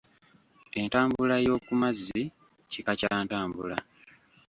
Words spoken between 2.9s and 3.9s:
Kya ntambula.